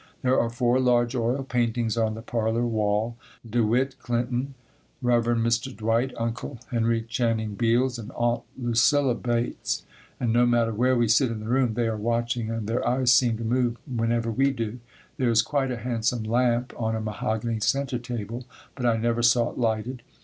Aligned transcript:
There 0.23 0.39
are 0.39 0.49
four 0.49 0.79
large 0.79 1.15
oil 1.15 1.43
paintings 1.43 1.95
on 1.95 2.15
the 2.15 2.23
parlor 2.23 2.65
wall, 2.65 3.17
De 3.47 3.63
Witt 3.63 3.99
Clinton, 3.99 4.55
Rev. 4.99 5.25
Mr. 5.25 5.77
Dwight, 5.77 6.11
Uncle 6.17 6.57
Henry 6.71 7.03
Channing 7.03 7.53
Beals 7.53 7.99
and 7.99 8.11
Aunt 8.13 8.41
Lucilla 8.59 9.13
Bates, 9.13 9.83
and 10.19 10.33
no 10.33 10.47
matter 10.47 10.73
where 10.73 10.95
we 10.95 11.07
sit 11.07 11.29
in 11.29 11.39
the 11.41 11.45
room 11.45 11.75
they 11.75 11.87
are 11.87 11.97
watching 11.97 12.49
and 12.49 12.65
their 12.65 12.83
eyes 12.87 13.13
seem 13.13 13.37
to 13.37 13.43
move 13.43 13.77
whenever 13.87 14.31
we 14.31 14.49
do. 14.49 14.79
There 15.17 15.29
is 15.29 15.43
quite 15.43 15.69
a 15.69 15.77
handsome 15.77 16.23
lamp 16.23 16.73
on 16.77 16.95
a 16.95 16.99
mahogany 16.99 17.59
center 17.59 17.99
table, 17.99 18.45
but 18.73 18.87
I 18.87 18.97
never 18.97 19.21
saw 19.21 19.51
it 19.51 19.59
lighted. 19.59 20.01